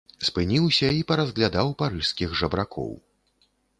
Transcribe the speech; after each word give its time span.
Спыніўся 0.27 0.87
і 0.99 1.03
паразглядаў 1.11 1.67
парыжскіх 1.81 2.29
жабракоў. 2.41 2.91